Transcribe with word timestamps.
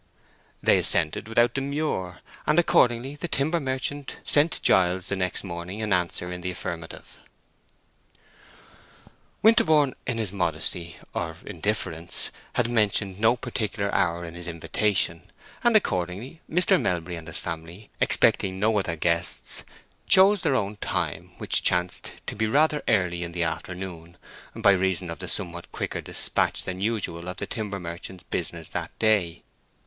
They 0.63 0.79
assented 0.79 1.27
without 1.27 1.53
demur, 1.53 2.21
and 2.47 2.57
accordingly 2.57 3.13
the 3.15 3.27
timber 3.27 3.59
merchant 3.59 4.17
sent 4.23 4.59
Giles 4.63 5.09
the 5.09 5.15
next 5.15 5.43
morning 5.43 5.79
an 5.79 5.93
answer 5.93 6.31
in 6.31 6.41
the 6.41 6.49
affirmative. 6.49 7.19
Winterborne, 9.43 9.93
in 10.07 10.17
his 10.17 10.31
modesty, 10.31 10.95
or 11.13 11.37
indifference, 11.45 12.31
had 12.53 12.67
mentioned 12.67 13.19
no 13.19 13.35
particular 13.37 13.93
hour 13.93 14.25
in 14.25 14.33
his 14.33 14.47
invitation; 14.47 15.29
and 15.63 15.75
accordingly 15.75 16.41
Mr. 16.49 16.81
Melbury 16.81 17.15
and 17.15 17.27
his 17.27 17.37
family, 17.37 17.91
expecting 17.99 18.59
no 18.59 18.79
other 18.79 18.95
guests, 18.95 19.63
chose 20.09 20.41
their 20.41 20.55
own 20.55 20.77
time, 20.77 21.33
which 21.37 21.61
chanced 21.61 22.13
to 22.25 22.35
be 22.35 22.47
rather 22.47 22.81
early 22.87 23.21
in 23.21 23.33
the 23.33 23.43
afternoon, 23.43 24.17
by 24.55 24.71
reason 24.71 25.11
of 25.11 25.19
the 25.19 25.27
somewhat 25.27 25.71
quicker 25.71 26.01
despatch 26.01 26.63
than 26.63 26.81
usual 26.81 27.27
of 27.27 27.37
the 27.37 27.45
timber 27.45 27.79
merchant's 27.79 28.23
business 28.31 28.67
that 28.69 28.97
day. 28.97 29.43